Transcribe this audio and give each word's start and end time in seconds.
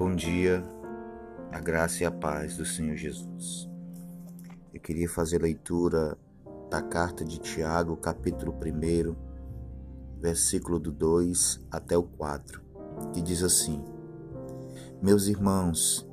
Bom 0.00 0.14
dia, 0.14 0.64
a 1.52 1.60
graça 1.60 2.02
e 2.02 2.06
a 2.06 2.10
paz 2.10 2.56
do 2.56 2.64
Senhor 2.64 2.96
Jesus. 2.96 3.68
Eu 4.72 4.80
queria 4.80 5.06
fazer 5.06 5.42
leitura 5.42 6.16
da 6.70 6.80
carta 6.80 7.22
de 7.22 7.38
Tiago, 7.38 7.98
capítulo 7.98 8.50
1, 8.50 9.14
versículo 10.18 10.78
do 10.78 10.90
2 10.90 11.66
até 11.70 11.98
o 11.98 12.02
4, 12.02 12.62
que 13.12 13.20
diz 13.20 13.42
assim: 13.42 13.84
Meus 15.02 15.26
irmãos, 15.26 16.08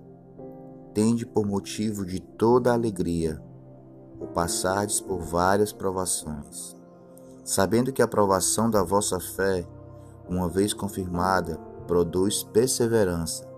tende 0.93 1.25
por 1.25 1.45
motivo 1.45 2.05
de 2.05 2.19
toda 2.19 2.73
alegria 2.73 3.41
o 4.19 4.27
passardes 4.27 4.99
por 4.99 5.21
várias 5.21 5.71
provações, 5.71 6.75
sabendo 7.41 7.93
que 7.93 8.01
a 8.01 8.07
provação 8.07 8.69
da 8.69 8.83
vossa 8.83 9.17
fé, 9.17 9.65
uma 10.27 10.49
vez 10.49 10.74
confirmada, 10.74 11.55
produz 11.88 12.43
perseverança 12.43 13.55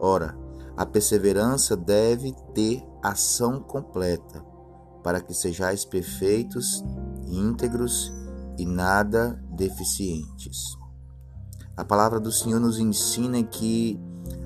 Ora, 0.00 0.34
a 0.76 0.86
perseverança 0.86 1.76
deve 1.76 2.34
ter 2.54 2.82
ação 3.02 3.60
completa, 3.60 4.42
para 5.04 5.20
que 5.20 5.34
sejais 5.34 5.84
perfeitos, 5.84 6.82
íntegros 7.26 8.10
e 8.56 8.64
nada 8.64 9.38
deficientes. 9.50 10.78
A 11.76 11.84
palavra 11.84 12.18
do 12.18 12.32
Senhor 12.32 12.58
nos 12.58 12.78
ensina 12.78 13.42
que, 13.42 14.00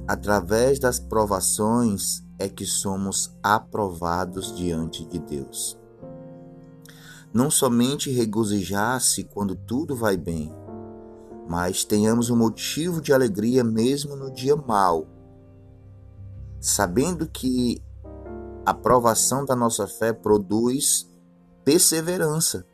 através 0.08 0.80
das 0.80 0.98
provações, 0.98 2.24
é 2.36 2.48
que 2.48 2.66
somos 2.66 3.32
aprovados 3.40 4.56
diante 4.56 5.04
de 5.04 5.20
Deus. 5.20 5.78
Não 7.32 7.48
somente 7.48 8.10
regozijar-se 8.10 9.24
quando 9.24 9.54
tudo 9.54 9.94
vai 9.94 10.16
bem, 10.16 10.52
mas 11.48 11.84
tenhamos 11.84 12.30
um 12.30 12.36
motivo 12.36 13.00
de 13.00 13.12
alegria 13.12 13.62
mesmo 13.62 14.16
no 14.16 14.32
dia 14.32 14.56
mau, 14.56 15.13
sabendo 16.64 17.28
que 17.28 17.82
a 18.64 18.72
provação 18.72 19.44
da 19.44 19.54
nossa 19.54 19.86
fé 19.86 20.14
produz 20.14 21.06
perseverança. 21.62 22.66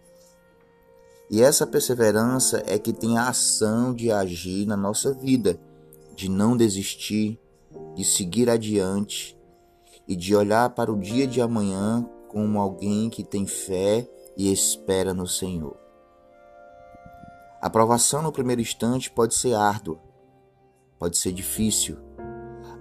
E 1.28 1.42
essa 1.42 1.66
perseverança 1.66 2.62
é 2.68 2.78
que 2.78 2.92
tem 2.92 3.18
a 3.18 3.28
ação 3.28 3.92
de 3.92 4.12
agir 4.12 4.64
na 4.64 4.76
nossa 4.76 5.12
vida, 5.12 5.60
de 6.14 6.30
não 6.30 6.56
desistir, 6.56 7.40
de 7.96 8.04
seguir 8.04 8.48
adiante 8.48 9.36
e 10.06 10.14
de 10.14 10.36
olhar 10.36 10.70
para 10.70 10.92
o 10.92 10.96
dia 10.96 11.26
de 11.26 11.40
amanhã 11.40 12.08
como 12.28 12.60
alguém 12.60 13.10
que 13.10 13.24
tem 13.24 13.44
fé 13.44 14.08
e 14.36 14.52
espera 14.52 15.12
no 15.12 15.26
Senhor. 15.26 15.76
A 17.60 17.68
provação 17.68 18.22
no 18.22 18.30
primeiro 18.30 18.60
instante 18.60 19.10
pode 19.10 19.34
ser 19.34 19.54
árdua, 19.54 19.98
pode 20.96 21.18
ser 21.18 21.32
difícil, 21.32 21.98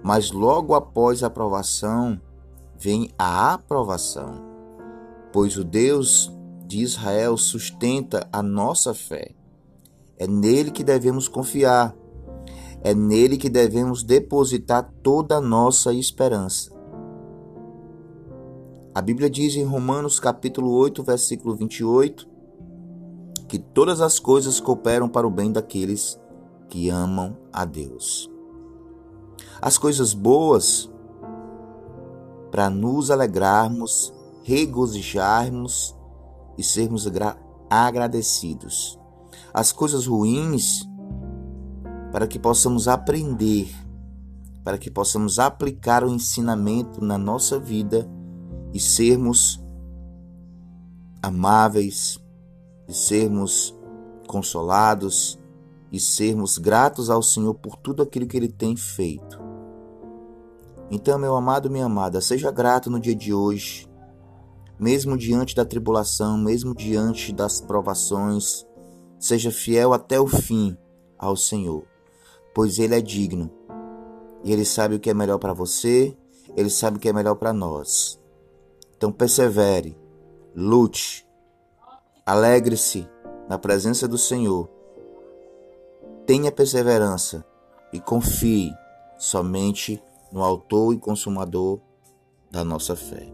mas 0.02 0.30
logo 0.30 0.74
após 0.74 1.22
a 1.22 1.26
aprovação 1.26 2.20
vem 2.78 3.10
a 3.18 3.52
aprovação, 3.52 4.42
pois 5.32 5.56
o 5.56 5.64
Deus 5.64 6.32
de 6.66 6.78
Israel 6.78 7.36
sustenta 7.36 8.26
a 8.32 8.42
nossa 8.42 8.94
fé. 8.94 9.34
É 10.16 10.26
nele 10.26 10.70
que 10.70 10.84
devemos 10.84 11.28
confiar, 11.28 11.94
é 12.82 12.94
nele 12.94 13.36
que 13.36 13.50
devemos 13.50 14.02
depositar 14.02 14.90
toda 15.02 15.36
a 15.36 15.40
nossa 15.40 15.92
esperança. 15.92 16.70
A 18.94 19.02
Bíblia 19.02 19.30
diz 19.30 19.54
em 19.54 19.64
Romanos 19.64 20.18
capítulo 20.18 20.72
8, 20.72 21.02
versículo 21.02 21.54
28, 21.54 22.28
que 23.46 23.58
todas 23.58 24.00
as 24.00 24.18
coisas 24.18 24.60
cooperam 24.60 25.08
para 25.08 25.26
o 25.26 25.30
bem 25.30 25.52
daqueles 25.52 26.18
que 26.68 26.88
amam 26.88 27.36
a 27.52 27.64
Deus 27.64 28.30
as 29.60 29.78
coisas 29.78 30.12
boas 30.12 30.90
para 32.50 32.68
nos 32.68 33.10
alegrarmos, 33.10 34.12
regozijarmos 34.42 35.96
e 36.58 36.62
sermos 36.62 37.06
agradecidos. 37.68 38.98
As 39.54 39.72
coisas 39.72 40.06
ruins 40.06 40.88
para 42.12 42.26
que 42.26 42.38
possamos 42.38 42.88
aprender, 42.88 43.68
para 44.64 44.76
que 44.76 44.90
possamos 44.90 45.38
aplicar 45.38 46.04
o 46.04 46.12
ensinamento 46.12 47.02
na 47.04 47.16
nossa 47.16 47.58
vida 47.58 48.08
e 48.72 48.80
sermos 48.80 49.62
amáveis, 51.22 52.18
e 52.88 52.92
sermos 52.92 53.76
consolados 54.26 55.39
e 55.92 55.98
sermos 55.98 56.58
gratos 56.58 57.10
ao 57.10 57.22
Senhor 57.22 57.54
por 57.54 57.76
tudo 57.76 58.02
aquilo 58.02 58.26
que 58.26 58.36
Ele 58.36 58.48
tem 58.48 58.76
feito. 58.76 59.40
Então, 60.90 61.18
meu 61.18 61.36
amado, 61.36 61.70
minha 61.70 61.86
amada, 61.86 62.20
seja 62.20 62.50
grato 62.50 62.90
no 62.90 62.98
dia 62.98 63.14
de 63.14 63.32
hoje, 63.32 63.88
mesmo 64.78 65.16
diante 65.16 65.54
da 65.54 65.64
tribulação, 65.64 66.36
mesmo 66.36 66.74
diante 66.74 67.32
das 67.32 67.60
provações, 67.60 68.66
seja 69.18 69.50
fiel 69.50 69.92
até 69.92 70.18
o 70.18 70.26
fim 70.26 70.76
ao 71.18 71.36
Senhor, 71.36 71.84
pois 72.54 72.78
Ele 72.78 72.94
é 72.94 73.00
digno 73.00 73.50
e 74.42 74.52
Ele 74.52 74.64
sabe 74.64 74.94
o 74.96 75.00
que 75.00 75.10
é 75.10 75.14
melhor 75.14 75.38
para 75.38 75.52
você, 75.52 76.16
Ele 76.56 76.70
sabe 76.70 76.96
o 76.96 77.00
que 77.00 77.08
é 77.08 77.12
melhor 77.12 77.36
para 77.36 77.52
nós. 77.52 78.18
Então, 78.96 79.12
persevere, 79.12 79.96
lute, 80.54 81.26
alegre-se 82.26 83.08
na 83.48 83.58
presença 83.58 84.08
do 84.08 84.18
Senhor, 84.18 84.68
tenha 86.30 86.52
perseverança 86.52 87.44
e 87.92 87.98
confie 87.98 88.72
somente 89.18 90.00
no 90.30 90.44
autor 90.44 90.94
e 90.94 90.96
consumador 90.96 91.80
da 92.48 92.62
nossa 92.62 92.94
fé. 92.94 93.26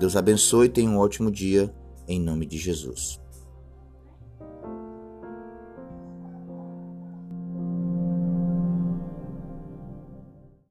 Deus 0.00 0.16
abençoe 0.16 0.64
e 0.64 0.70
tenha 0.70 0.88
um 0.88 0.96
ótimo 0.96 1.30
dia 1.30 1.70
em 2.08 2.18
nome 2.18 2.46
de 2.46 2.56
Jesus. 2.56 3.20